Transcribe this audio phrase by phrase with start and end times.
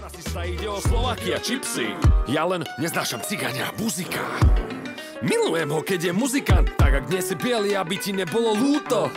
[0.00, 1.92] Rasista ide o Slovakia, čipsy.
[2.24, 4.24] Ja len neznášam cigania, muzika.
[5.20, 9.12] Milujem ho, keď je muzikant, tak ak nie si bielý, aby ti nebolo lúto.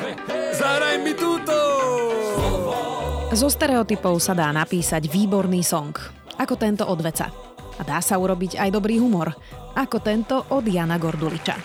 [0.52, 1.56] Zahraj mi túto!
[3.32, 5.96] Zo stereotypov sa dá napísať výborný song,
[6.36, 7.32] ako tento od Veca.
[7.80, 9.32] A dá sa urobiť aj dobrý humor,
[9.80, 11.56] ako tento od Jana Gorduliča.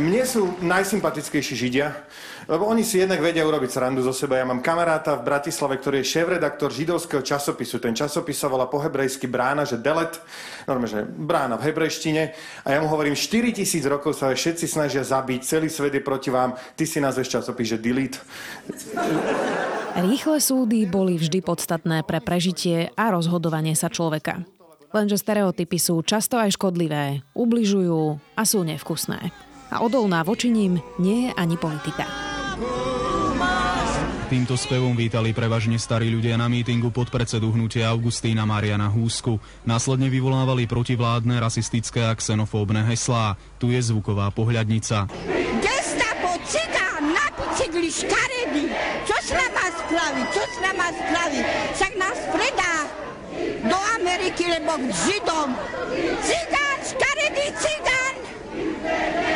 [0.00, 1.92] Mne sú najsympatickejší Židia,
[2.52, 4.36] lebo oni si jednak vedia urobiť srandu zo seba.
[4.36, 7.80] Ja mám kamaráta v Bratislave, ktorý je šéf-redaktor židovského časopisu.
[7.80, 10.12] Ten časopis sa volá po hebrejsky brána, že delet,
[10.68, 12.36] normálne, že brána v hebrejštine.
[12.68, 16.52] A ja mu hovorím, 4000 rokov sa všetci snažia zabiť, celý svet je proti vám,
[16.76, 18.20] ty si nazveš časopis, že delete.
[19.96, 24.44] Rýchle súdy boli vždy podstatné pre prežitie a rozhodovanie sa človeka.
[24.92, 31.26] Lenže stereotypy sú často aj škodlivé, ubližujú a sú nevkusné a odolná voči ním nie
[31.26, 32.04] je ani politika.
[34.32, 39.36] Týmto spevom vítali prevažne starí ľudia na mítingu pod predsedu hnutia Augustína Mariana Húsku.
[39.68, 43.36] Následne vyvolávali protivládne, rasistické a xenofóbne heslá.
[43.60, 45.04] Tu je zvuková pohľadnica.
[45.60, 48.72] Gestapo, cigán, na bicykli, škaredy.
[49.04, 50.22] Čo s nama spraví?
[50.32, 51.40] Čo s nama spraví?
[51.76, 52.74] Však nás predá
[53.68, 55.48] do Ameriky, lebo k Židom.
[56.24, 58.14] Cigán, škaredý cigán!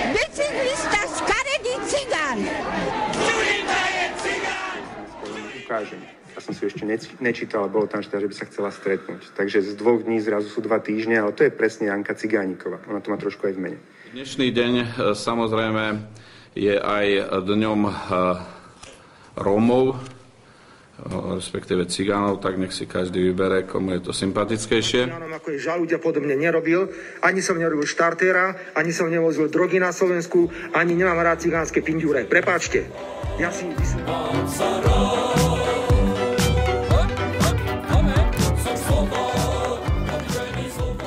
[0.09, 2.39] Bicyklista, škaredý cigán.
[5.67, 5.98] Ukážem.
[6.31, 6.86] Ja som si ešte
[7.19, 9.34] nečítal, ale bolo tam, že, že by sa chcela stretnúť.
[9.34, 12.78] Takže z dvoch dní zrazu sú dva týždne, ale to je presne Janka Cigániková.
[12.86, 13.78] Ona to má trošku aj v mene.
[14.14, 14.87] Dnešný deň e,
[15.19, 16.06] samozrejme
[16.55, 17.06] je aj
[17.42, 17.92] dňom e,
[19.42, 19.98] Rómov,
[21.05, 25.13] respektíve cigánov, tak nech si každý vybere, komu je to sympatickejšie.
[25.13, 26.89] Cigánom, ako je ľudia podobne nerobil.
[27.21, 32.25] Ani som nerobil štartéra, ani som nevozil drogy na Slovensku, ani nemám rád cigánske pindúre.
[32.25, 32.89] Prepáčte.
[33.37, 34.03] Ja si myslím...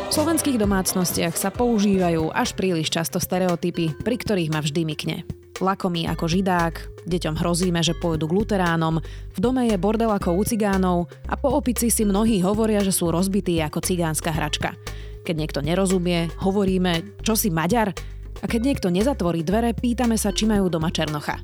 [0.10, 6.08] V slovenských domácnostiach sa používajú až príliš často stereotypy, pri ktorých ma vždy mykne lakomý
[6.08, 9.00] ako židák, deťom hrozíme, že pôjdu k luteránom,
[9.36, 13.12] v dome je bordel ako u cigánov a po opici si mnohí hovoria, že sú
[13.12, 14.76] rozbití ako cigánska hračka.
[15.24, 17.92] Keď niekto nerozumie, hovoríme, čo si Maďar?
[18.40, 21.44] A keď niekto nezatvorí dvere, pýtame sa, či majú doma Černocha.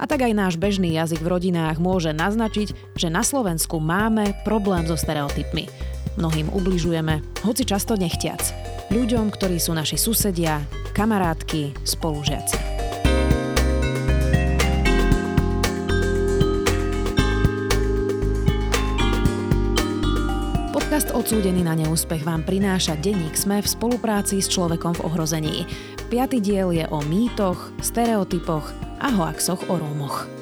[0.00, 4.84] A tak aj náš bežný jazyk v rodinách môže naznačiť, že na Slovensku máme problém
[4.88, 5.68] so stereotypmi.
[6.16, 8.40] Mnohým ubližujeme, hoci často nechtiac.
[8.90, 12.89] Ľuďom, ktorí sú naši susedia, kamarátky, spolužiaci.
[21.20, 25.68] Odsúdený na neúspech vám prináša denník SME v spolupráci s človekom v ohrození.
[26.08, 28.72] Piatý diel je o mýtoch, stereotypoch
[29.04, 30.39] a hoaxoch o Rómoch.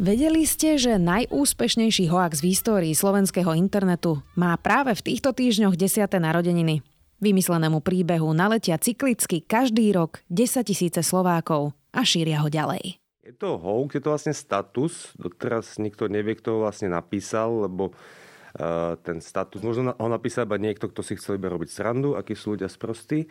[0.00, 6.08] Vedeli ste, že najúspešnejší hoax v histórii slovenského internetu má práve v týchto týždňoch 10.
[6.16, 6.80] narodeniny?
[7.20, 12.96] Vymyslenému príbehu naletia cyklicky každý rok 10 tisíce Slovákov a šíria ho ďalej.
[13.20, 15.12] Je to hoax, je to vlastne status.
[15.20, 20.56] Doteraz nikto nevie, kto ho vlastne napísal, lebo uh, ten status, možno ho napísal iba
[20.56, 23.28] niekto, kto si chcel iba robiť srandu, akí sú ľudia sprostí.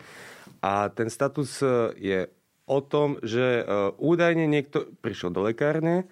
[0.62, 2.30] A ten status uh, je
[2.70, 6.06] o tom, že uh, údajne niekto prišiel do lekárne,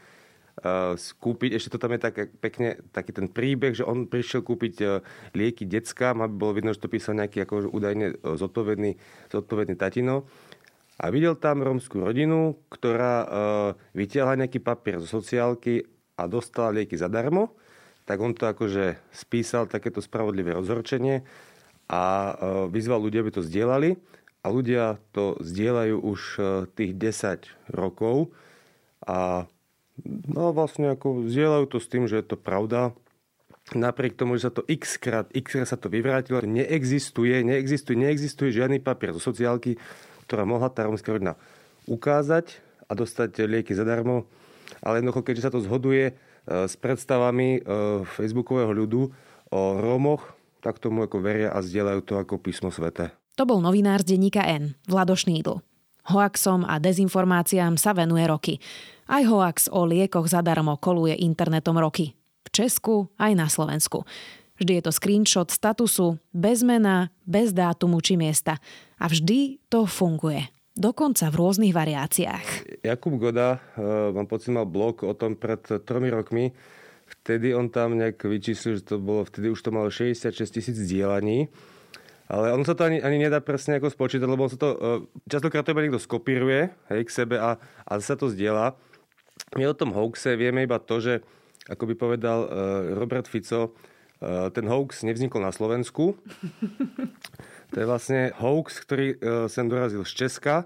[0.59, 4.75] Uh, skúpiť, ešte to tam je tak pekne taký ten príbeh, že on prišiel kúpiť
[4.83, 4.99] uh,
[5.31, 8.99] lieky deckám, aby bolo vidno, že to písal nejaký ako údajne uh, zodpovedný,
[9.31, 10.27] zodpovedný tatino.
[10.99, 13.23] A videl tam rómskú rodinu, ktorá
[13.95, 15.87] vytiahla nejaký papier zo sociálky
[16.19, 17.55] a dostala lieky zadarmo.
[18.03, 21.23] Tak on to akože spísal takéto spravodlivé rozhorčenie
[21.87, 22.35] a
[22.67, 23.95] vyzval ľudia, aby to zdieľali.
[24.43, 26.21] A ľudia to zdieľajú už
[26.75, 27.47] tých 10
[27.79, 28.35] rokov.
[29.07, 29.47] A
[30.07, 32.95] No vlastne ako zdieľajú to s tým, že je to pravda.
[33.77, 38.49] Napriek tomu, že sa to x krát, x krát sa to vyvrátilo, neexistuje, neexistuje, neexistuje
[38.55, 39.77] žiadny papier zo sociálky,
[40.25, 41.37] ktorá mohla tá romská rodina
[41.85, 44.25] ukázať a dostať lieky zadarmo.
[44.81, 46.15] Ale jednoducho, keďže sa to zhoduje e,
[46.49, 47.61] s predstavami e,
[48.05, 49.13] facebookového ľudu
[49.53, 50.25] o Rómoch,
[50.61, 53.13] tak tomu ako veria a zdieľajú to ako písmo svete.
[53.39, 55.63] To bol novinár z denníka N, Vlado Šnídl.
[56.09, 58.55] Hoaxom a dezinformáciám sa venuje roky.
[59.09, 62.17] Aj hoax o liekoch zadarmo koluje internetom roky.
[62.45, 64.09] V Česku aj na Slovensku.
[64.57, 68.59] Vždy je to screenshot statusu, bez mena, bez dátumu či miesta.
[68.99, 70.49] A vždy to funguje.
[70.75, 72.47] Dokonca v rôznych variáciách.
[72.87, 76.55] Jakub Goda, uh, mám pocit, mal blog o tom pred tromi rokmi,
[77.09, 81.51] vtedy on tam nejak vyčíslil, že to bolo, vtedy už to malo 66 tisíc dielaní.
[82.29, 84.79] Ale on sa to ani, ani nedá presne ako spočítať, lebo on sa to, e,
[85.33, 87.57] častokrát to iba niekto skopíruje hej, k sebe a,
[87.89, 88.77] a sa to zdieľa.
[89.57, 91.25] My o tom hoaxe vieme iba to, že
[91.69, 92.51] ako by povedal uh,
[92.97, 96.17] Robert Fico, uh, ten hoax nevznikol na Slovensku.
[97.69, 99.21] To je vlastne hoax, ktorý
[99.53, 100.65] sem dorazil z Česka.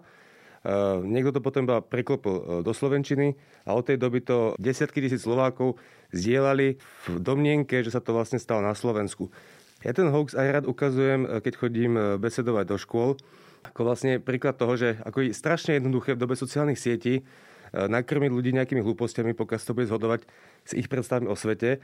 [1.02, 3.34] Niekto to potom iba preklopil do Slovenčiny
[3.66, 5.82] a od tej doby to desiatky tisíc Slovákov
[6.14, 9.34] zdieľali v domnienke, že sa to vlastne stalo na Slovensku.
[9.82, 11.92] Ja ten hoax aj rád ukazujem, keď chodím
[12.22, 13.18] besedovať do škôl,
[13.66, 17.26] ako vlastne príklad toho, že ako je strašne jednoduché v dobe sociálnych sietí
[17.72, 20.20] nakrmiť ľudí nejakými hlúpostiami, pokiaľ to bude zhodovať
[20.68, 21.80] s ich predstavami o svete.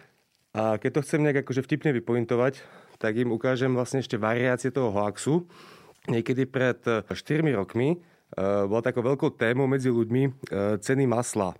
[0.53, 2.61] A keď to chcem nejak akože vtipne vypointovať,
[3.01, 5.47] tak im ukážem vlastne ešte variácie toho hoaxu.
[6.09, 7.15] Niekedy pred 4
[7.53, 7.97] rokmi e,
[8.65, 10.31] bola takou veľkou témou medzi ľuďmi e,
[10.81, 11.53] ceny masla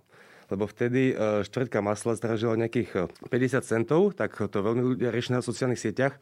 [0.49, 5.45] lebo vtedy e, štvrtka masla zdražila nejakých 50 centov, tak to veľmi ľudia riešili na
[5.45, 6.17] sociálnych sieťach.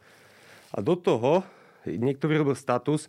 [0.72, 1.42] A do toho
[1.84, 3.08] niekto vyrobil status,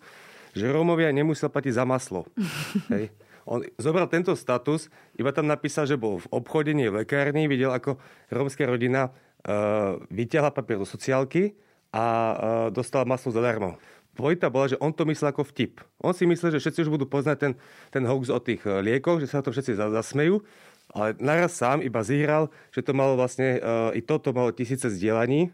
[0.56, 2.24] že Rómovia nemusel platiť za maslo.
[2.94, 3.12] Hej.
[3.50, 7.74] On zobral tento status, iba tam napísal, že bol v obchode, nie v lekárni, videl,
[7.74, 7.98] ako
[8.30, 11.57] rómska rodina uh, vyťahla papier do sociálky
[11.89, 12.36] a uh,
[12.69, 13.81] dostala maslo zadarmo.
[14.19, 15.80] Vojta bola, že on to myslel ako vtip.
[16.04, 17.54] On si myslel, že všetci už budú poznať ten,
[17.88, 20.44] ten hoax o tých e, liekoch, že sa to všetci zasmejú,
[20.94, 25.53] ale naraz sám iba zíral, že to malo vlastne, uh, i toto malo tisíce zdieľaní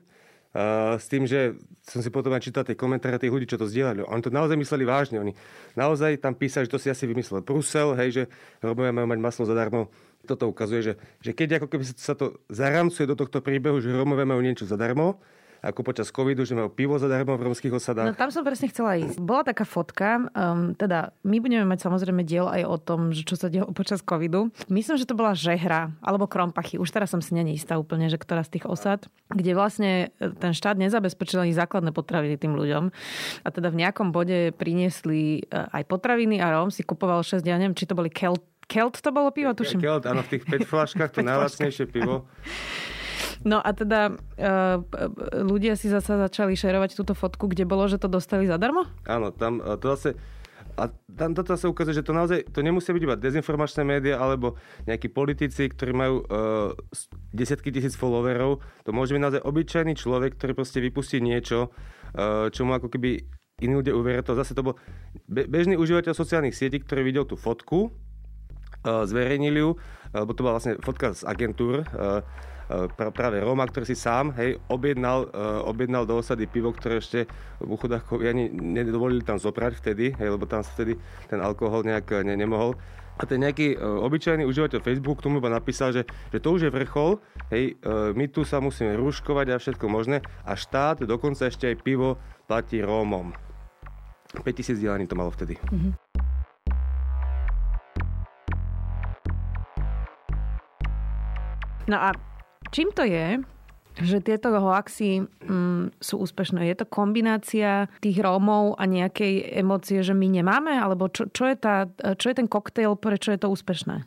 [0.56, 3.68] Uh, s tým, že som si potom aj čítal tie komentáre tých ľudí, čo to
[3.68, 4.08] zdieľali.
[4.08, 5.20] Oni to naozaj mysleli vážne.
[5.20, 5.36] Oni
[5.76, 8.24] naozaj tam písali, že to si asi vymyslel Brusel, hej, že
[8.64, 9.92] Romovia majú mať maslo zadarmo.
[10.24, 14.24] Toto ukazuje, že, že keď ako keby sa to zaramcuje do tohto príbehu, že Romovia
[14.24, 15.20] majú niečo zadarmo,
[15.66, 18.14] ako počas covidu, že majú pivo zadarmo v romských osadách.
[18.14, 19.18] No tam som presne chcela ísť.
[19.18, 23.34] Bola taká fotka, um, teda my budeme mať samozrejme diel aj o tom, že čo
[23.34, 24.54] sa dialo počas covidu.
[24.70, 26.78] Myslím, že to bola Žehra alebo Krompachy.
[26.78, 30.30] Už teraz som si není istá úplne, že ktorá z tých osad, kde vlastne e,
[30.38, 32.94] ten štát nezabezpečil ani základné potraviny tým ľuďom.
[33.42, 37.58] A teda v nejakom bode priniesli e, aj potraviny a Róm si kupoval 6, ja
[37.58, 39.78] neviem, či to boli Kelt Kelt to bolo pivo, tuším.
[39.78, 42.26] Kelt, áno, v tých 5 flaškách, to najlacnejšie pivo.
[43.46, 44.82] No a teda uh,
[45.44, 48.90] ľudia si zase začali šerovať túto fotku, kde bolo, že to dostali zadarmo?
[49.06, 50.18] Áno, tam uh, to zase
[50.76, 54.60] a tam toto sa ukazuje, že to naozaj, to nemusia byť iba dezinformačné médiá alebo
[54.84, 56.76] nejakí politici, ktorí majú uh,
[57.32, 58.60] desiatky tisíc followerov.
[58.84, 63.24] To môže byť naozaj obyčajný človek, ktorý proste vypustí niečo, uh, čo mu ako keby
[63.64, 64.20] iní ľudia uveria.
[64.28, 64.76] To zase to bol
[65.32, 67.96] be- bežný užívateľ sociálnych sietí, ktorý videl tú fotku,
[68.84, 69.80] uh, zverejnili ju,
[70.12, 72.20] lebo to bola vlastne fotka z agentúr, uh,
[72.66, 77.30] Eh, práve Roma, ktorý si sám hej, objednal, uh, objednal do osady pivo, ktoré ešte
[77.62, 80.98] v chudákovi ani nedovolili tam zoprať vtedy, hej, lebo tam vtedy
[81.30, 82.74] ten alkohol nejak eh, ne, nemohol.
[83.22, 86.72] A ten nejaký uh, obyčajný užívateľ Facebooku tomu iba napísal, že, že to už je
[86.74, 87.22] vrchol,
[87.54, 91.86] hej, uh, my tu sa musíme ruškovať a všetko možné a štát dokonca ešte aj
[91.86, 92.18] pivo
[92.50, 93.30] platí Rómom.
[94.42, 95.54] 5000 dielaní to malo vtedy.
[95.70, 95.94] Mm-hmm.
[101.86, 102.10] No a
[102.76, 103.40] Čím to je,
[104.04, 106.68] že tieto hoaxy mm, sú úspešné?
[106.68, 110.76] Je to kombinácia tých Rómov a nejakej emócie, že my nemáme?
[110.76, 111.88] Alebo čo, čo, je, tá,
[112.20, 114.04] čo je ten koktejl, prečo je to úspešné?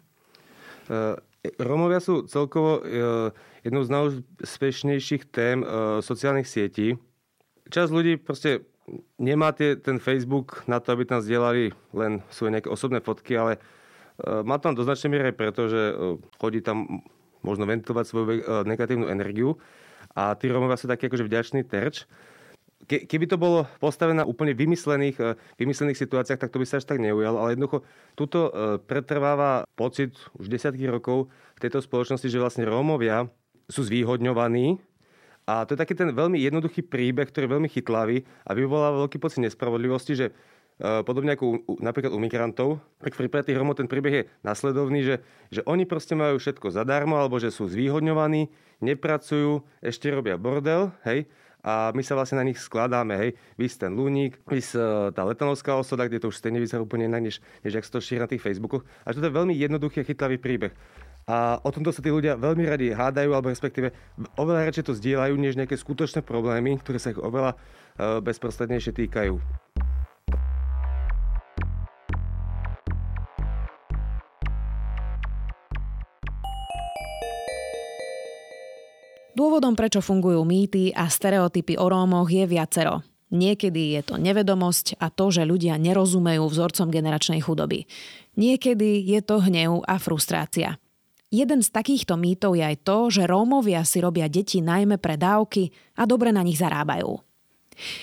[0.93, 1.17] Uh,
[1.57, 3.33] Rómovia sú celkovo uh,
[3.65, 7.01] jednou z najúspešnejších tém uh, sociálnych sietí.
[7.73, 8.69] Čas ľudí proste
[9.17, 13.57] nemá tie, ten Facebook na to, aby tam zdieľali len svoje nejaké osobné fotky, ale
[14.19, 17.01] má tam do značnej miery preto, že uh, chodí tam
[17.49, 18.35] možno ventilovať svoju e,
[18.69, 19.57] negatívnu energiu.
[20.13, 22.05] A tí Rómovia sú takí akože vďačný terč.
[22.87, 26.79] Ke, keby to bolo postavené na úplne vymyslených, e, vymyslených situáciách, tak to by sa
[26.79, 27.41] až tak neujalo.
[27.43, 27.83] Ale jednoducho,
[28.15, 33.27] tuto e, pretrváva pocit už desiatky rokov v tejto spoločnosti, že vlastne Rómovia
[33.69, 34.79] sú zvýhodňovaní
[35.49, 39.17] a to je taký ten veľmi jednoduchý príbeh, ktorý je veľmi chytlavý a vyvoláva veľký
[39.17, 40.27] pocit nespravodlivosti, že
[40.79, 45.03] podobne ako u, napríklad u migrantov, tak v prípade tých Romov ten príbeh je nasledovný,
[45.03, 45.17] že,
[45.51, 48.47] že oni proste majú všetko zadarmo, alebo že sú zvýhodňovaní,
[48.79, 51.27] nepracujú, ešte robia bordel, hej,
[51.59, 53.31] a my sa vlastne na nich skladáme, hej.
[53.59, 57.23] Vy ten Luník, vy eh, tá letanovská osoda, kde to už ste nevyzerá úplne inak,
[57.27, 58.87] než, než ak to šíri na tých Facebookoch.
[59.03, 60.71] A to je veľmi jednoduchý a chytlavý príbeh.
[61.29, 63.93] A o tomto sa tí ľudia veľmi radi hádajú, alebo respektíve
[64.41, 69.37] oveľa radšej to zdieľajú, než nejaké skutočné problémy, ktoré sa ich oveľa uh, bezprostrednejšie týkajú.
[79.59, 83.03] Dôvodom, prečo fungujú mýty a stereotypy o Rómoch je viacero.
[83.35, 87.83] Niekedy je to nevedomosť a to, že ľudia nerozumejú vzorcom generačnej chudoby.
[88.39, 90.79] Niekedy je to hnev a frustrácia.
[91.35, 95.75] Jeden z takýchto mýtov je aj to, že Rómovia si robia deti najmä pre dávky
[95.99, 97.19] a dobre na nich zarábajú.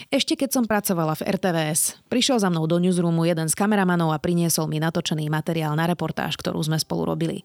[0.09, 4.21] Ešte keď som pracovala v RTVS, prišiel za mnou do newsroomu jeden z kameramanov a
[4.21, 7.43] priniesol mi natočený materiál na reportáž, ktorú sme spolu robili.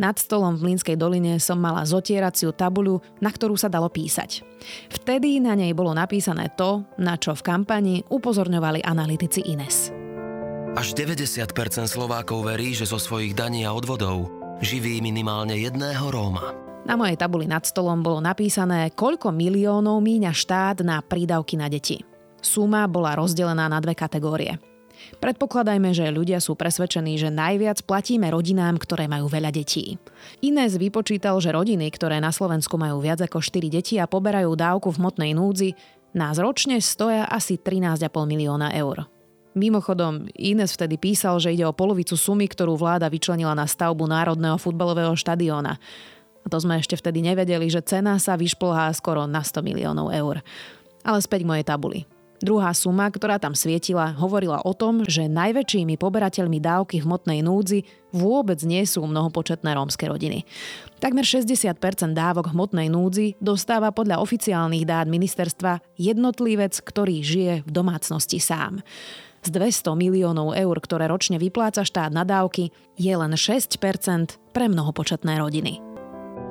[0.00, 4.42] Nad stolom v Mlínskej doline som mala zotieraciu tabuľu, na ktorú sa dalo písať.
[4.90, 9.94] Vtedy na nej bolo napísané to, na čo v kampani upozorňovali analytici Ines.
[10.76, 11.48] Až 90%
[11.88, 16.67] Slovákov verí, že zo svojich daní a odvodov živí minimálne jedného Róma.
[16.88, 22.00] Na mojej tabuli nad stolom bolo napísané, koľko miliónov míňa štát na prídavky na deti.
[22.40, 24.56] Suma bola rozdelená na dve kategórie.
[25.20, 30.00] Predpokladajme, že ľudia sú presvedčení, že najviac platíme rodinám, ktoré majú veľa detí.
[30.40, 34.88] Inés vypočítal, že rodiny, ktoré na Slovensku majú viac ako 4 deti a poberajú dávku
[34.88, 35.76] v hmotnej núdzi,
[36.16, 39.04] nás ročne stoja asi 13,5 milióna eur.
[39.52, 44.56] Mimochodom, Ines vtedy písal, že ide o polovicu sumy, ktorú vláda vyčlenila na stavbu Národného
[44.56, 45.76] futbalového štadióna.
[46.48, 50.40] To sme ešte vtedy nevedeli, že cena sa vyšplhá skoro na 100 miliónov eur.
[51.04, 52.08] Ale späť k mojej tabuli.
[52.38, 57.82] Druhá suma, ktorá tam svietila, hovorila o tom, že najväčšími poberateľmi dávky hmotnej núdzi
[58.14, 60.46] vôbec nie sú mnohopočetné rómske rodiny.
[61.02, 61.74] Takmer 60%
[62.14, 68.86] dávok hmotnej núdzi dostáva podľa oficiálnych dát ministerstva jednotlivec, ktorý žije v domácnosti sám.
[69.42, 75.42] Z 200 miliónov eur, ktoré ročne vypláca štát na dávky, je len 6% pre mnohopočetné
[75.42, 75.87] rodiny.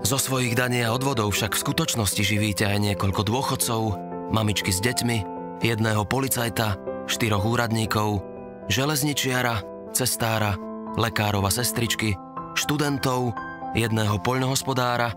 [0.06, 3.82] Zo svojich daní a odvodov však v skutočnosti živíte aj niekoľko dôchodcov,
[4.30, 5.18] mamičky s deťmi,
[5.66, 6.78] jedného policajta,
[7.10, 8.22] štyroch úradníkov,
[8.70, 9.64] železničiara,
[9.96, 10.54] cestára,
[11.00, 12.14] lekárov a sestričky,
[12.54, 13.34] študentov,
[13.74, 15.14] jedného poľnohospodára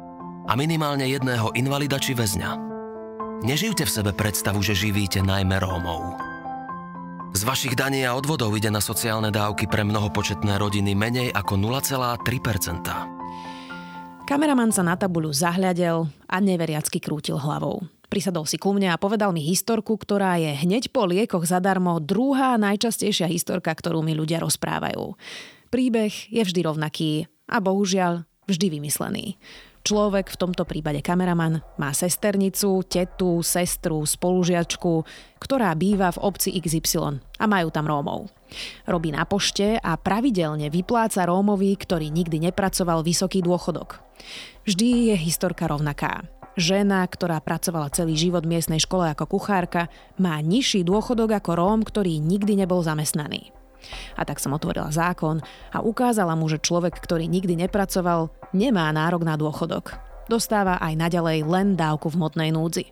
[0.49, 2.50] a minimálne jedného invalida či väzňa.
[3.44, 6.16] Nežijte v sebe predstavu, že živíte najmä Rómov.
[7.30, 13.19] Z vašich daní a odvodov ide na sociálne dávky pre mnohopočetné rodiny menej ako 0,3
[14.30, 17.82] Kameraman sa na tabuľu zahľadel a neveriacky krútil hlavou.
[18.06, 22.54] Prisadol si ku mne a povedal mi historku, ktorá je hneď po liekoch zadarmo druhá
[22.54, 25.18] najčastejšia historka, ktorú mi ľudia rozprávajú.
[25.75, 29.34] Príbeh je vždy rovnaký a bohužiaľ vždy vymyslený.
[29.82, 35.02] Človek, v tomto prípade kameraman, má sesternicu, tetu, sestru, spolužiačku,
[35.42, 38.30] ktorá býva v obci XY a majú tam Rómov.
[38.87, 44.02] Robí na pošte a pravidelne vypláca Rómovi, ktorý nikdy nepracoval, vysoký dôchodok.
[44.66, 46.26] Vždy je historka rovnaká.
[46.59, 49.87] Žena, ktorá pracovala celý život v miestnej škole ako kuchárka,
[50.19, 53.54] má nižší dôchodok ako Róm, ktorý nikdy nebol zamestnaný.
[54.19, 55.40] A tak som otvorila zákon
[55.73, 59.97] a ukázala mu, že človek, ktorý nikdy nepracoval, nemá nárok na dôchodok.
[60.28, 62.87] Dostáva aj naďalej len dávku v hmotnej núdzi.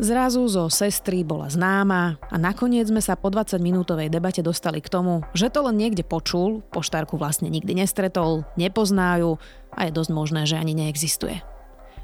[0.00, 5.20] Zrazu zo sestry bola známa a nakoniec sme sa po 20-minútovej debate dostali k tomu,
[5.36, 9.36] že to len niekde počul, poštárku vlastne nikdy nestretol, nepoznajú
[9.68, 11.44] a je dosť možné, že ani neexistuje.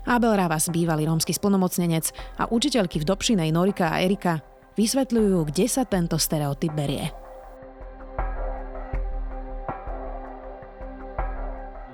[0.05, 4.45] Abel Ravas, bývalý rómsky splnomocnenec a učiteľky v Dobšinej Norika a Erika
[4.77, 7.26] vysvetľujú, kde sa tento stereotyp berie.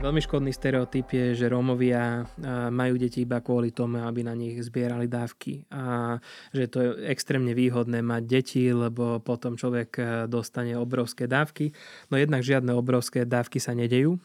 [0.03, 2.27] Veľmi škodný stereotyp je, že Rómovia
[2.75, 5.63] majú deti iba kvôli tomu, aby na nich zbierali dávky.
[5.71, 6.19] A
[6.51, 11.71] že to je extrémne výhodné mať deti, lebo potom človek e, dostane obrovské dávky.
[12.11, 14.19] No jednak žiadne obrovské dávky sa nedejú.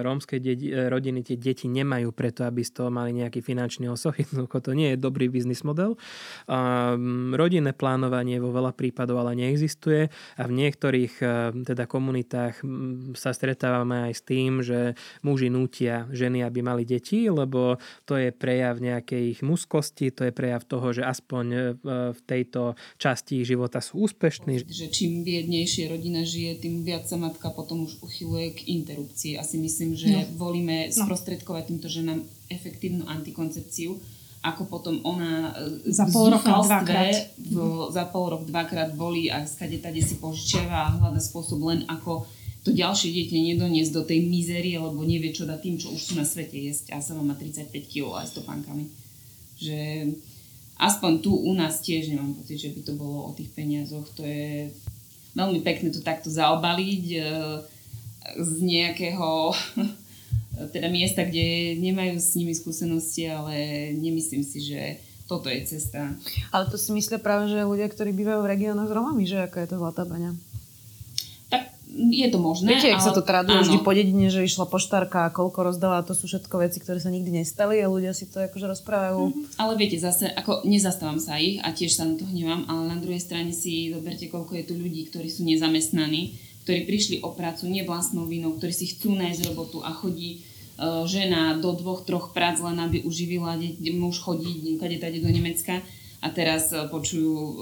[0.00, 4.16] Rómske deti, e, rodiny tie deti nemajú preto, aby z toho mali nejaký finančný osoch.
[4.24, 6.00] Jednoducho to nie je dobrý biznis model.
[7.36, 10.08] Rodinné plánovanie vo veľa prípadov ale neexistuje
[10.40, 11.24] a v niektorých e,
[11.60, 12.64] teda komunitách
[13.20, 17.76] sa stretávame aj s tým, že muži nútia ženy, aby mali deti, lebo
[18.08, 21.60] to je prejav nejakej ich muskosti, to je prejav toho, že aspoň e,
[22.12, 24.64] v tejto časti života sú úspešní.
[24.64, 29.36] Že čím biednejšie rodina žije, tým viac sa matka potom už uchyluje k interrupcii.
[29.36, 30.20] Asi myslím, že no.
[30.38, 30.94] volíme no.
[30.94, 33.94] sprostredkovať týmto ženám efektívnu antikoncepciu,
[34.40, 37.36] ako potom ona e, za pol rok dvakrát.
[37.36, 37.56] V,
[37.92, 42.24] za pol rok dvakrát volí a skade tade si požičiava a hľada spôsob len ako
[42.60, 46.12] to ďalšie dieťa nedoniesť do tej mizerie, lebo nevie, čo dá tým, čo už sú
[46.16, 48.84] na svete jesť a sama má 35 kg aj s topánkami.
[49.56, 49.78] Že
[50.76, 54.04] aspoň tu u nás tiež nemám pocit, že by to bolo o tých peniazoch.
[54.20, 54.68] To je
[55.32, 57.20] veľmi pekné to takto zaobaliť e,
[58.36, 59.56] z nejakého
[60.76, 66.12] teda miesta, kde nemajú s nimi skúsenosti, ale nemyslím si, že toto je cesta.
[66.52, 69.64] Ale to si myslia práve, že ľudia, ktorí bývajú v regiónoch s Romami, že aká
[69.64, 70.34] je to zlatá baňa?
[71.90, 72.78] Je to možné.
[72.78, 76.14] Viete, ak sa to traduje vždy po dedine, že išla poštárka a koľko rozdala, to
[76.14, 79.20] sú všetko veci, ktoré sa nikdy nestali a ľudia si to akože rozprávajú.
[79.26, 79.58] Mm-hmm.
[79.58, 82.96] Ale viete, zase, ako nezastávam sa ich a tiež sa na to hnevám, ale na
[83.02, 87.66] druhej strane si zoberte, koľko je tu ľudí, ktorí sú nezamestnaní, ktorí prišli o prácu
[87.66, 90.46] nie vlastnou vinou, ktorí si chcú nájsť robotu a chodí
[91.04, 95.84] žena do dvoch, troch prác len aby uživila deti, muž chodí kade do Nemecka
[96.20, 97.52] a teraz e, počujú e,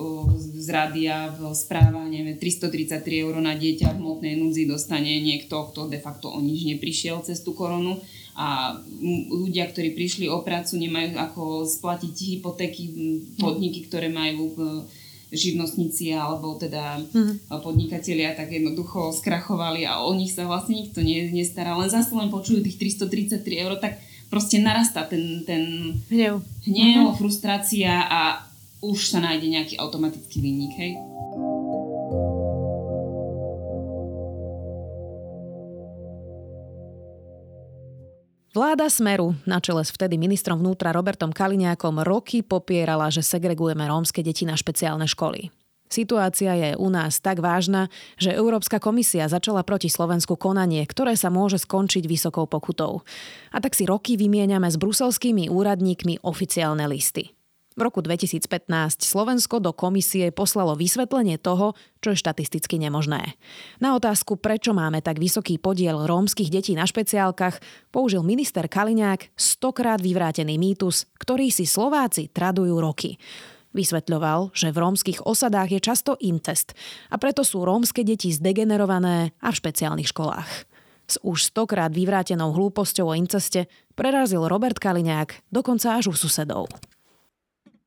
[0.58, 5.86] z rádia v správa, neviem, 333 eur na dieťa v hmotnej núdzi dostane niekto, kto
[5.86, 8.02] de facto o nič neprišiel cez tú koronu
[8.38, 8.78] a
[9.30, 12.84] ľudia, ktorí prišli o prácu, nemajú ako splatiť hypotéky,
[13.34, 14.54] podniky, ktoré majú
[15.34, 17.50] živnostníci alebo teda mm.
[17.60, 21.76] podnikatelia tak jednoducho skrachovali a o nich sa vlastne nikto nestará.
[21.76, 24.00] Len zase len počujú tých 333 eur, tak
[24.32, 27.16] proste narastá ten, ten hnev, hnev mm-hmm.
[27.16, 28.47] frustrácia a
[28.82, 30.92] už sa nájde nejaký automatický výnik, hej?
[38.58, 44.18] Vláda Smeru na čele s vtedy ministrom vnútra Robertom Kaliňákom roky popierala, že segregujeme rómske
[44.18, 45.54] deti na špeciálne školy.
[45.87, 47.87] Situácia je u nás tak vážna,
[48.18, 53.06] že Európska komisia začala proti Slovensku konanie, ktoré sa môže skončiť vysokou pokutou.
[53.54, 57.38] A tak si roky vymieňame s bruselskými úradníkmi oficiálne listy.
[57.78, 63.38] V roku 2015 Slovensko do komisie poslalo vysvetlenie toho, čo je štatisticky nemožné.
[63.78, 67.62] Na otázku, prečo máme tak vysoký podiel rómskych detí na špeciálkach,
[67.94, 73.14] použil minister Kaliňák stokrát vyvrátený mýtus, ktorý si Slováci tradujú roky.
[73.78, 76.75] Vysvetľoval, že v rómskych osadách je často incest
[77.14, 80.50] a preto sú rómske deti zdegenerované a v špeciálnych školách.
[81.06, 86.66] S už stokrát vyvrátenou hlúposťou o inceste prerazil Robert Kaliňák dokonca až u susedov.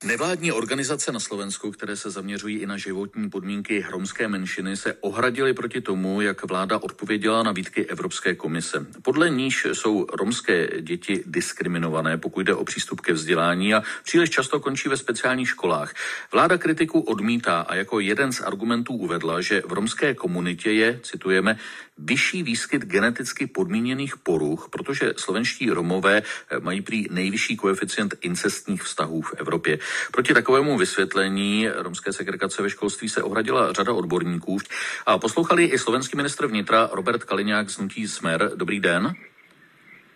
[0.03, 5.53] Nevládní organizace na Slovensku, které se zaměřují i na životní podmínky romské menšiny, se ohradily
[5.53, 8.85] proti tomu, jak vláda odpověděla na výtky Evropské komise.
[9.01, 14.59] Podle níž jsou romské děti diskriminované, pokud jde o přístup ke vzdělání a příliš často
[14.59, 15.93] končí ve speciálních školách.
[16.31, 21.57] Vláda kritiku odmítá a jako jeden z argumentů uvedla, že v romské komunitě je, citujeme,
[22.03, 26.21] vyšší výskyt geneticky podmíněných poruch, protože slovenští Romové
[26.59, 29.79] mají prý nejvyšší koeficient incestních vztahů v Evropě.
[30.11, 34.57] Proti takovému vysvětlení romské segregace ve školství se ohradila řada odborníků
[35.05, 38.51] a poslouchali i slovenský ministr vnitra Robert Kaliňák z Nutí Smer.
[38.55, 39.13] Dobrý den.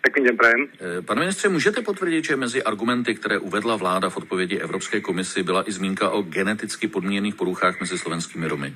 [0.02, 0.68] Pekný den, prajem.
[0.80, 5.44] Eh, pane ministře, můžete potvrdit, že mezi argumenty, které uvedla vláda v odpovědi Evropské komisi,
[5.44, 8.76] byla i zmínka o geneticky podmíněných poruchách mezi slovenskými Romy?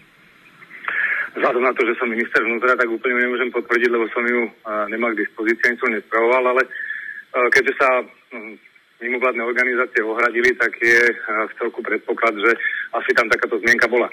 [1.40, 4.52] Vzhľadom na to, že som minister vnútra, tak úplne nemôžem potvrdiť, lebo som ju
[4.92, 6.64] nemal k dispozícii, ani som nespravoval, ale
[7.32, 7.88] keďže sa
[9.00, 12.52] mimovládne organizácie ohradili, tak je eh, v celku předpoklad, že
[12.94, 14.10] asi tam takáto změnka byla.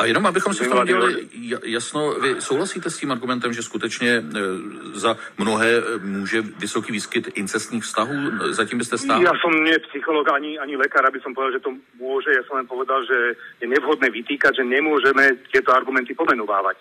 [0.00, 1.28] A jenom abychom si v tom dělali
[1.64, 4.40] jasno, vy souhlasíte s tím argumentem, že skutečně eh,
[4.92, 8.16] za mnohé eh, může vysoký výskyt incestních vztahů?
[8.48, 9.24] Zatím byste stále?
[9.24, 12.30] Já jsem nie psycholog ani, ani lekár, aby som povedal, že to může.
[12.30, 16.76] Já jsem len povedal, že je nevhodné vytýkať, že nemůžeme tieto argumenty pomenovávať.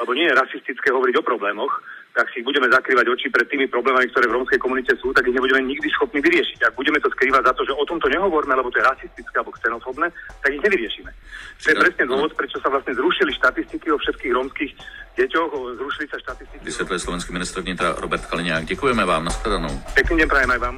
[0.00, 4.04] Lebo nie je rasistické hovoriť o problémoch, tak si budeme zakrývať oči pred tými problémami,
[4.12, 6.60] ktoré v rómskej komunite sú, tak ich nebudeme nikdy schopní vyriešiť.
[6.68, 9.56] Ak budeme to skrývať za to, že o tomto nehovoríme, lebo to je rasistické alebo
[9.56, 10.06] xenofobné,
[10.44, 11.10] tak ich nevyriešime.
[11.64, 14.72] To je presne dôvod, prečo sa vlastne zrušili štatistiky o všetkých rómskych
[15.16, 16.62] deťoch, zrušili sa štatistiky.
[16.64, 18.64] Vysvětluje slovenský ministr vnitra Robert Kaliňák.
[18.64, 19.72] Děkujeme vám, nashledanou.
[19.96, 20.76] Pekný deň prajem aj vám.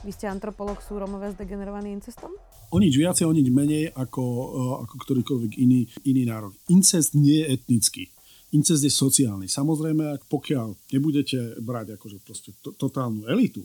[0.00, 2.32] Vy ste antropolog, sú Romové zdegenerovaní incestom?
[2.70, 6.54] O nič viacej, o nič menej ako, eh, ako ktorýkoľvek iný, iný národ.
[6.70, 8.04] Incest nie je etnický.
[8.54, 9.46] Incest je sociálny.
[9.46, 13.62] Samozrejme, ak pokiaľ nebudete brať akože proste to, totálnu elitu,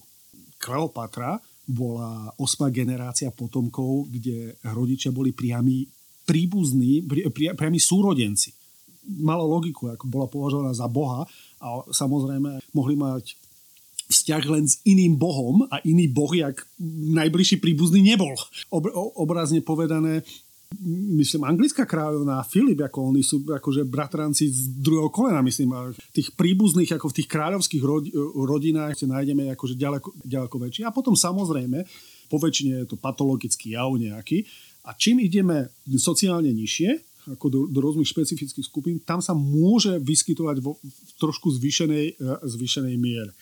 [0.62, 5.86] Kleopatra bola osma generácia potomkov, kde rodičia boli priami
[6.26, 8.54] príbuzní, pri, pri, priami súrodenci.
[9.22, 11.26] Malo logiku, ako bola považovaná za boha
[11.62, 13.38] a samozrejme mohli mať
[14.10, 16.62] vzťah len s iným bohom a iný boh, jak
[17.16, 18.38] najbližší príbuzný nebol.
[18.70, 18.86] Ob,
[19.18, 20.22] obrazne povedané,
[21.16, 26.34] myslím, anglická kráľovná Filip, ako oni sú akože bratranci z druhého kolena, myslím, a tých
[26.34, 30.82] príbuzných, ako v tých kráľovských rod, rodinách si nájdeme akože ďaleko, ďaleko väčší.
[30.84, 31.86] A potom samozrejme,
[32.28, 34.46] po väčšine je to patologický jav nejaký.
[34.86, 40.62] A čím ideme sociálne nižšie, ako do, do rôznych špecifických skupín, tam sa môže vyskytovať
[40.62, 43.34] vo v trošku zvýšenej, e, zvýšenej miere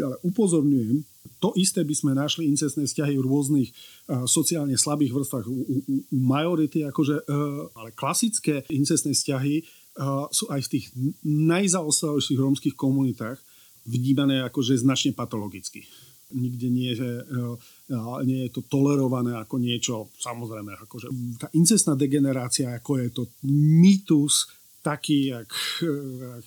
[0.00, 1.04] ale upozorňujem,
[1.36, 5.76] to isté by sme našli incestné vzťahy v rôznych uh, sociálne slabých vrstvách u, u,
[5.84, 10.84] u majority, akože, uh, ale klasické incestné vzťahy uh, sú aj v tých
[11.26, 13.36] najzaostalejších rómskych komunitách
[13.84, 15.84] vnímané akože značne patologicky.
[16.32, 21.06] Nikde nie uh, nie je to tolerované ako niečo, samozrejme, akože
[21.38, 24.50] tá incestná degenerácia, ako je to mýtus,
[24.86, 25.50] taký, jak,
[25.82, 26.46] jak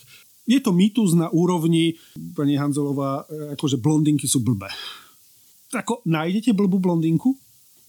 [0.49, 1.93] je to mýtus na úrovni,
[2.33, 4.73] pani Hanzelová, akože blondinky sú blbé.
[5.77, 7.37] Ako, nájdete blbú blondinku?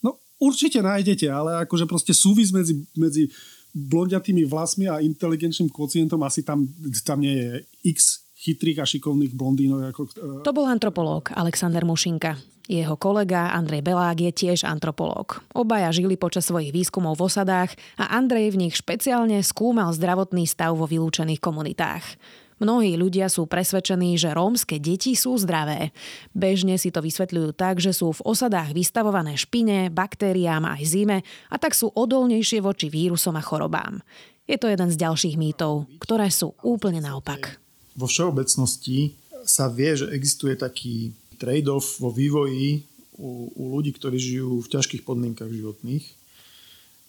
[0.05, 3.33] No, určite nájdete, ale akože proste súvis medzi, medzi
[3.73, 6.69] blondiatými vlasmi a inteligenčným kocientom asi tam,
[7.01, 7.51] tam nie je
[7.97, 9.97] x chytrých a šikovných blondínov.
[9.97, 10.45] Ako, uh...
[10.45, 12.37] To bol antropológ Alexander Mušinka.
[12.71, 15.43] Jeho kolega Andrej Belák je tiež antropológ.
[15.59, 20.79] Obaja žili počas svojich výskumov v osadách a Andrej v nich špeciálne skúmal zdravotný stav
[20.79, 22.05] vo vylúčených komunitách.
[22.61, 25.97] Mnohí ľudia sú presvedčení, že rómske deti sú zdravé.
[26.37, 31.19] Bežne si to vysvetľujú tak, že sú v osadách vystavované špine, baktériám aj zime
[31.49, 34.05] a tak sú odolnejšie voči vírusom a chorobám.
[34.45, 37.57] Je to jeden z ďalších mýtov, ktoré sú úplne naopak.
[37.97, 39.17] Vo všeobecnosti
[39.49, 42.85] sa vie, že existuje taký trade-off vo vývoji
[43.17, 46.05] u, u ľudí, ktorí žijú v ťažkých podmienkach životných,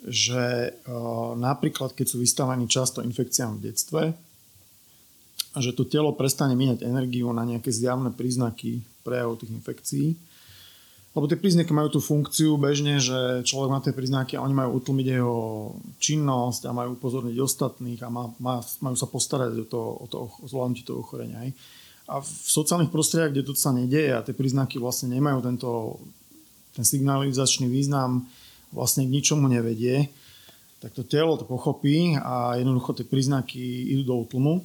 [0.07, 4.01] že uh, napríklad keď sú vystavení často infekciám v detstve,
[5.59, 10.07] že to telo prestane míňať energiu na nejaké zjavné príznaky prejavov tých infekcií.
[11.11, 14.79] Lebo tie príznaky majú tú funkciu bežne, že človek má tie príznaky a oni majú
[14.79, 15.39] utlmiť jeho
[15.99, 20.15] činnosť a majú upozorniť ostatných a má, má, majú sa postarať o to, o to
[20.23, 21.43] o zvládnutie toho ochorenia.
[21.43, 21.51] Aj.
[22.07, 25.99] A v sociálnych prostrediach, kde to sa nedieje a tie príznaky vlastne nemajú tento,
[26.71, 28.23] ten signalizačný význam,
[28.71, 30.07] vlastne k ničomu nevedie,
[30.79, 33.59] tak to telo to pochopí a jednoducho tie príznaky
[33.93, 34.63] idú do útlmu.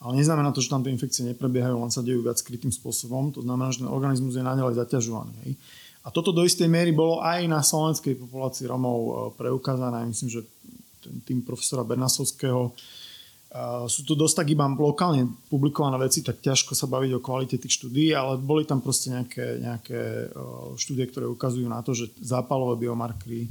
[0.00, 3.32] Ale neznamená to, že tam tie infekcie neprebiehajú, len sa dejú viac skrytým spôsobom.
[3.34, 5.32] To znamená, že ten organizmus je naďalej zaťažovaný.
[5.46, 5.52] Hej.
[6.04, 10.04] A toto do istej miery bolo aj na slovenskej populácii Romov e, preukázané.
[10.04, 10.40] Myslím, že
[11.24, 12.72] tým profesora Bernasovského
[13.86, 17.78] sú to dosť tak iba lokálne publikované veci, tak ťažko sa baviť o kvalite tých
[17.78, 20.26] štúdí, ale boli tam proste nejaké, nejaké
[20.74, 23.46] štúdie, ktoré ukazujú na to, že zápalové biomarkery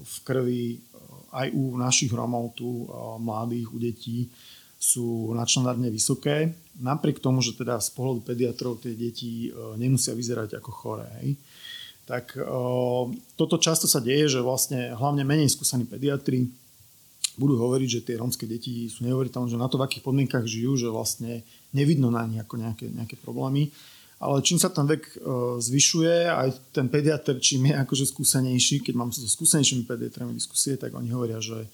[0.00, 0.80] v krvi
[1.28, 2.88] aj u našich Romov tu
[3.20, 4.32] mladých, u detí
[4.78, 10.70] sú nadštandardne vysoké, napriek tomu, že teda z pohľadu pediatrov tie deti nemusia vyzerať ako
[10.70, 11.06] choré.
[11.18, 11.34] Hej.
[12.06, 12.38] Tak
[13.34, 16.46] toto často sa deje, že vlastne hlavne menej skúsení pediatri
[17.38, 20.74] budú hovoriť, že tie rómske deti sú neuveriteľné, že na to v akých podmienkach žijú,
[20.74, 23.70] že vlastne nevidno na nich ako nejaké, nejaké problémy.
[24.18, 25.16] Ale čím sa ten vek e,
[25.62, 30.90] zvyšuje, aj ten pediatr, čím je akože skúsenejší, keď mám so skúsenejšími pediatrami diskusie, tak
[30.98, 31.70] oni hovoria, že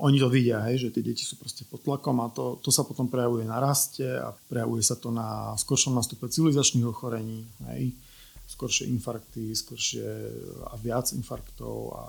[0.00, 2.82] oni to vidia, hej, že tie deti sú proste pod tlakom a to, to sa
[2.82, 7.92] potom prejavuje na raste a prejavuje sa to na skoršom nastupe civilizačných ochorení, hej,
[8.50, 10.06] skoršie infarkty, skoršie
[10.66, 12.04] a viac infarktov a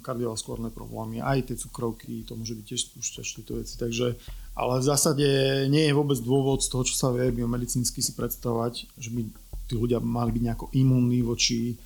[0.00, 3.76] kardiovaskulárne problémy, aj tie cukrovky, to môže byť tiež spúšťač tieto veci.
[3.76, 4.16] Takže,
[4.56, 5.26] ale v zásade
[5.68, 9.20] nie je vôbec dôvod z toho, čo sa vie biomedicínsky si predstavovať, že by
[9.68, 11.76] tí ľudia mali byť nejako imunní voči,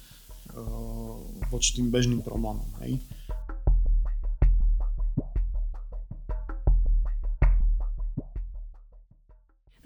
[0.55, 1.19] uh,
[1.51, 2.67] voči tým bežným problémom.
[2.87, 3.03] Hej.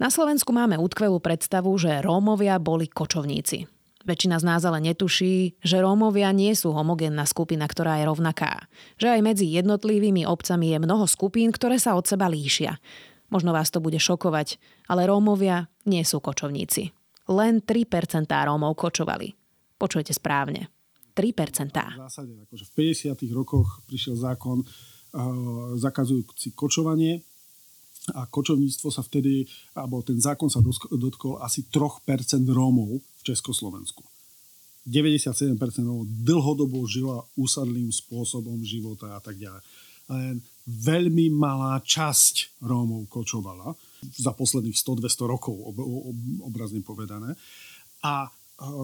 [0.01, 3.69] Na Slovensku máme útkvelú predstavu, že Rómovia boli kočovníci.
[4.01, 8.65] Väčšina z nás ale netuší, že Rómovia nie sú homogénna skupina, ktorá je rovnaká.
[8.97, 12.81] Že aj medzi jednotlivými obcami je mnoho skupín, ktoré sa od seba líšia.
[13.29, 14.57] Možno vás to bude šokovať,
[14.89, 16.89] ale Rómovia nie sú kočovníci.
[17.29, 19.37] Len 3% Rómov kočovali.
[19.77, 20.73] Počujete správne.
[21.13, 21.77] 3%.
[21.77, 23.37] V zásade, akože v 50.
[23.37, 27.21] rokoch prišiel zákon uh, zakazujúci kočovanie
[28.17, 29.45] a kočovníctvo sa vtedy,
[29.77, 34.01] alebo ten zákon sa dotkol asi 3% Rómov v Československu.
[34.89, 35.53] 97%
[35.85, 39.61] Rómov dlhodobo žila úsadlým spôsobom života a tak ďalej.
[40.09, 43.77] Len veľmi malá časť Rómov kočovala
[44.17, 47.37] za posledných 100-200 rokov, ob, ob, obrazne povedané.
[48.01, 48.33] A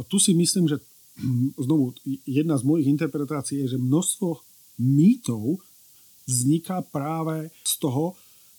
[0.06, 0.78] tu si myslím, že
[1.18, 4.30] hm, znovu, jedna z mojich interpretácií je, že množstvo
[4.78, 5.58] mýtov
[6.30, 8.14] vzniká práve z toho,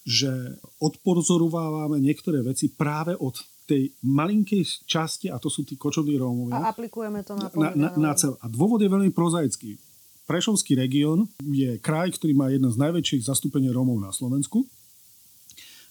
[0.09, 3.37] že odpozorovávame niektoré veci práve od
[3.69, 6.57] tej malinkej časti, a to sú tí kočovní Rómovia.
[6.57, 8.41] A aplikujeme to na, na, na, na cel.
[8.41, 9.77] A dôvod je veľmi prozaický.
[10.25, 14.65] Prešovský región je kraj, ktorý má jedno z najväčších zastúpení Rómov na Slovensku.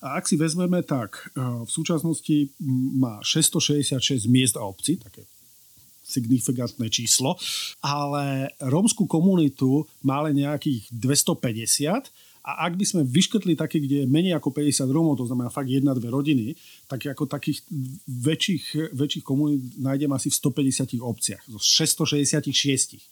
[0.02, 2.50] A ak si vezmeme, tak e, v súčasnosti
[2.98, 5.26] má 666 miest a obcí, také
[6.08, 7.36] signifikantné číslo,
[7.84, 12.10] ale rómskú komunitu má len nejakých 250
[12.48, 15.68] a ak by sme vyškrtli také, kde je menej ako 50 Rómov, to znamená fakt
[15.68, 16.56] jedna, dve rodiny,
[16.88, 17.60] tak ako takých
[18.08, 23.04] väčších, väčších komunít nájdem asi v 150 obciach, zo 666.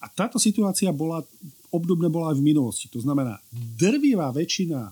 [0.00, 1.20] A táto situácia bola,
[1.68, 2.88] obdobne bola aj v minulosti.
[2.88, 4.88] To znamená, drvivá väčšina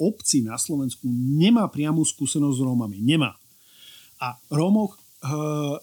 [0.00, 1.04] obcí na Slovensku
[1.36, 2.96] nemá priamu skúsenosť s Rómami.
[3.02, 3.36] Nemá.
[4.24, 4.96] A Rómov e,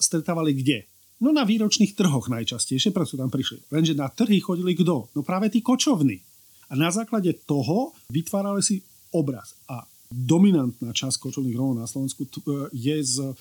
[0.02, 0.90] stretávali kde?
[1.22, 3.70] No na výročných trhoch najčastejšie, preto tam prišli.
[3.70, 5.14] Lenže na trhy chodili kto?
[5.14, 6.35] No práve tí kočovní.
[6.70, 8.82] A na základe toho vytvárali si
[9.14, 9.56] obraz.
[9.70, 12.30] A dominantná časť kočovných Rómov na Slovensku
[12.72, 13.34] je z,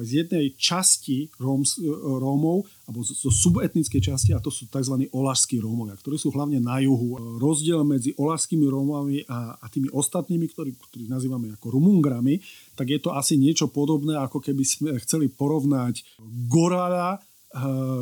[0.00, 5.10] z jednej časti Róms, Rómov, alebo zo subetnickej časti, a to sú tzv.
[5.10, 7.38] olašskí Rómovia, ktorí sú hlavne na juhu.
[7.42, 12.38] Rozdiel medzi olašskými Rómami a, a tými ostatnými, ktorí, ktorých nazývame ako Rumungrami,
[12.78, 16.06] tak je to asi niečo podobné, ako keby sme chceli porovnať
[16.46, 17.18] Gorala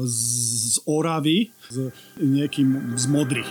[0.04, 3.44] z Oravy s niekým z Modry.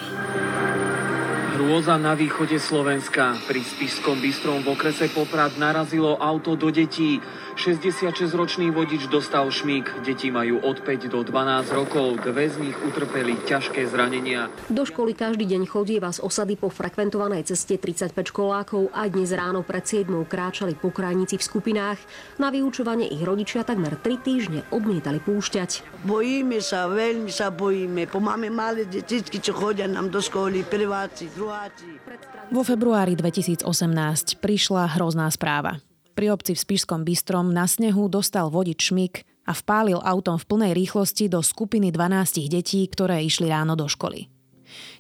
[1.53, 3.39] Hrôza na východe Slovenska.
[3.47, 7.23] Pri Spišskom Bystrom v okrese Poprad narazilo auto do detí.
[7.55, 10.03] 66-ročný vodič dostal šmík.
[10.03, 12.19] Deti majú od 5 do 12 rokov.
[12.25, 14.49] Dve z nich utrpeli ťažké zranenia.
[14.67, 19.61] Do školy každý deň chodieva z osady po frekventovanej ceste 35 školákov a dnes ráno
[19.61, 21.99] pred 7 kráčali po krajnici v skupinách.
[22.41, 26.03] Na vyučovanie ich rodičia takmer 3 týždne odmietali púšťať.
[26.03, 28.09] Bojíme sa, veľmi sa bojíme.
[28.09, 32.01] Po máme malé detičky, čo chodia nám do školy, prváci, druháci.
[32.49, 35.92] Vo februári 2018 prišla hrozná správa.
[36.13, 40.71] Pri obci v Spišskom Bystrom na snehu dostal vodič šmik a vpálil autom v plnej
[40.77, 44.29] rýchlosti do skupiny 12 detí, ktoré išli ráno do školy.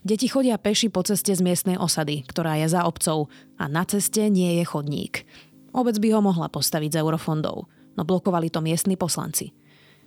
[0.01, 4.29] Deti chodia peši po ceste z miestnej osady, ktorá je za obcov a na ceste
[4.29, 5.25] nie je chodník.
[5.73, 7.65] Obec by ho mohla postaviť z eurofondov,
[7.97, 9.53] no blokovali to miestni poslanci.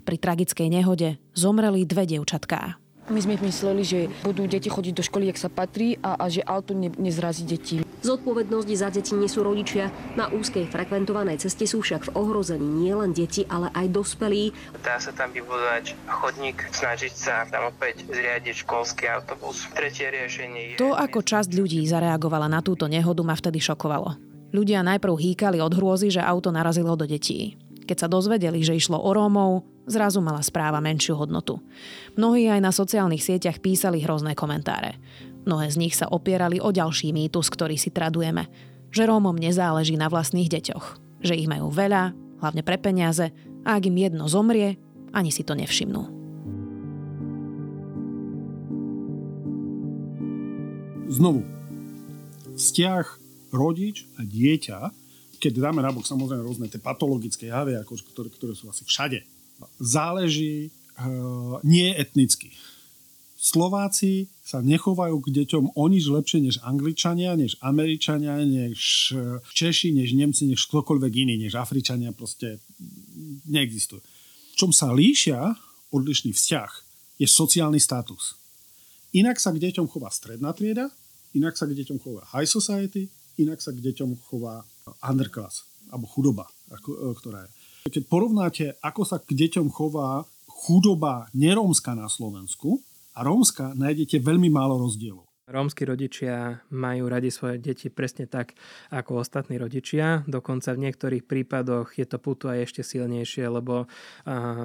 [0.06, 2.85] Pri tragickej nehode zomreli dve dievčatká.
[3.06, 6.42] My sme mysleli, že budú deti chodiť do školy, jak sa patrí a, a že
[6.42, 7.86] auto ne, nezrazí deti.
[8.02, 9.94] Zodpovednosť za deti nesú rodičia.
[10.18, 14.50] Na úzkej frekventovanej ceste sú však v ohrození nielen deti, ale aj dospelí.
[14.82, 19.70] Dá sa tam vybudovať chodník, snažiť sa tam opäť zriadiť školský autobus.
[19.70, 20.82] Tretie riešenie je...
[20.82, 24.18] To, ako časť ľudí zareagovala na túto nehodu, ma vtedy šokovalo.
[24.50, 27.54] Ľudia najprv hýkali od hrôzy, že auto narazilo do detí.
[27.86, 31.62] Keď sa dozvedeli, že išlo o Rómov, zrazu mala správa menšiu hodnotu.
[32.18, 34.98] Mnohí aj na sociálnych sieťach písali hrozné komentáre.
[35.46, 38.50] Mnohé z nich sa opierali o ďalší mýtus, ktorý si tradujeme.
[38.90, 40.98] Že Rómom nezáleží na vlastných deťoch.
[41.22, 43.30] Že ich majú veľa, hlavne pre peniaze,
[43.66, 44.78] a ak im jedno zomrie,
[45.14, 46.02] ani si to nevšimnú.
[51.06, 51.46] Znovu,
[52.58, 53.06] vzťah
[53.54, 58.72] rodič a dieťa keď dáme nabok samozrejme rôzne tie patologické javy, ako, ktoré, ktoré sú
[58.72, 59.22] asi všade,
[59.80, 62.52] záleží uh, nie etnicky.
[63.36, 69.12] Slováci sa nechovajú k deťom o nič lepšie než Angličania, než Američania, než
[69.54, 72.58] Češi, než Nemci, než ktokoľvek iný, než Afričania, proste
[73.46, 74.02] neexistuje.
[74.58, 75.54] Čom sa líšia
[75.94, 76.70] odlišný vzťah
[77.22, 78.34] je sociálny status.
[79.14, 80.90] Inak sa k deťom chová stredná trieda,
[81.32, 83.08] inak sa k deťom chová high society,
[83.40, 84.64] inak sa k deťom chová
[85.04, 87.50] underclass, alebo chudoba, ako, e, ktorá je.
[87.86, 92.82] Keď porovnáte, ako sa k deťom chová chudoba nerómska na Slovensku
[93.14, 95.25] a rómska, nájdete veľmi málo rozdielov.
[95.46, 98.58] Rómsky rodičia majú radi svoje deti presne tak
[98.90, 100.26] ako ostatní rodičia.
[100.26, 103.86] Dokonca v niektorých prípadoch je to putu aj ešte silnejšie, lebo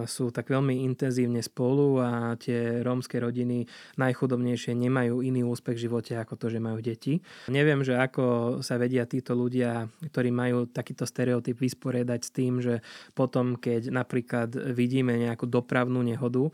[0.09, 3.69] sú tak veľmi intenzívne spolu a tie rómske rodiny
[4.01, 7.21] najchudobnejšie nemajú iný úspech v živote ako to, že majú deti.
[7.45, 8.25] Neviem, že ako
[8.65, 12.81] sa vedia títo ľudia, ktorí majú takýto stereotyp vysporiadať s tým, že
[13.13, 16.51] potom, keď napríklad vidíme nejakú dopravnú nehodu, e,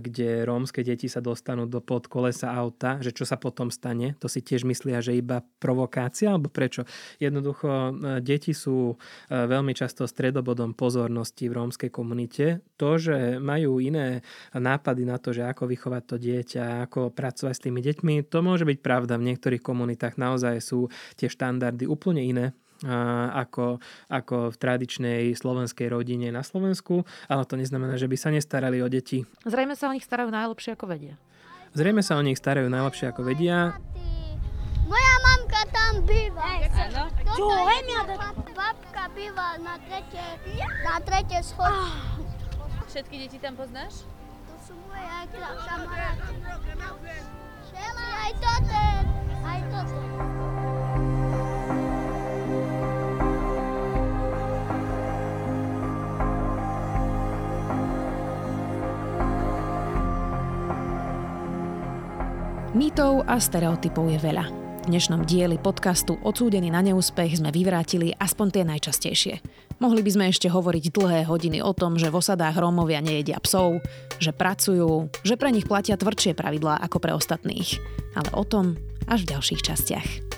[0.00, 4.14] kde rómske deti sa dostanú do pod kolesa auta, že čo sa sa potom stane?
[4.22, 6.86] To si tiež myslia, že iba provokácia, alebo prečo?
[7.18, 7.92] Jednoducho, e,
[8.22, 12.62] deti sú e, veľmi často stredobodom pozornosti v rómskej komunite.
[12.78, 14.22] To, že majú iné
[14.54, 18.62] nápady na to, že ako vychovať to dieťa, ako pracovať s tými deťmi, to môže
[18.62, 19.18] byť pravda.
[19.18, 20.86] V niektorých komunitách naozaj sú
[21.18, 22.46] tie štandardy úplne iné
[22.84, 23.80] ako,
[24.12, 28.88] ako v tradičnej slovenskej rodine na Slovensku, ale to neznamená, že by sa nestarali o
[28.92, 29.24] deti.
[29.48, 31.16] Zrejme sa o nich starajú najlepšie, ako vedia.
[31.74, 33.74] Zrejme sa o nich starajú najlepšie ako vedia.
[34.86, 36.62] Moja mamka tam býva.
[37.34, 37.50] Čo,
[38.54, 40.26] Babka býva na tretie,
[40.86, 41.74] na tretie schody.
[41.74, 42.14] Ah.
[42.86, 44.06] Všetky deti tam poznáš?
[44.46, 45.26] To sú moje aj
[45.66, 46.34] kamaráty.
[47.74, 48.82] Aj toto,
[49.42, 50.33] aj toto.
[62.74, 64.50] Mýtov a stereotypov je veľa.
[64.82, 69.34] V dnešnom dieli podcastu Odsúdený na neúspech sme vyvrátili aspoň tie najčastejšie.
[69.78, 73.78] Mohli by sme ešte hovoriť dlhé hodiny o tom, že v osadách Rómovia nejedia psov,
[74.18, 77.78] že pracujú, že pre nich platia tvrdšie pravidlá ako pre ostatných.
[78.18, 78.74] Ale o tom
[79.06, 80.33] až v ďalších častiach.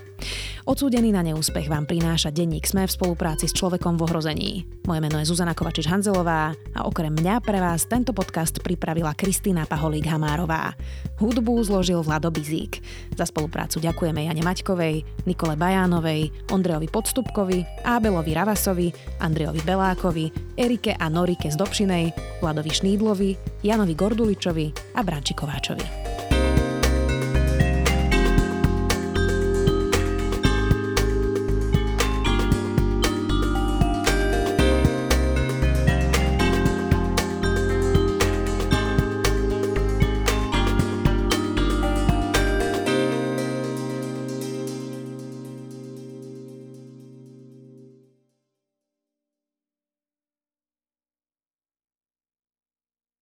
[0.67, 4.51] Odsúdený na neúspech vám prináša denník Sme v spolupráci s človekom v ohrození.
[4.91, 10.75] Moje meno je Zuzana Kovačič-Hanzelová a okrem mňa pre vás tento podcast pripravila Kristýna Paholík-Hamárová.
[11.23, 12.83] Hudbu zložil Vlado Bizík.
[13.15, 18.91] Za spoluprácu ďakujeme Jane Maťkovej, Nikole Bajánovej, Ondrejovi Podstupkovi, Ábelovi Ravasovi,
[19.23, 22.05] Andrejovi Belákovi, Erike a Norike z Dobšinej,
[22.43, 26.16] Vladovi Šnídlovi, Janovi Gorduličovi a Branči Kováčovi.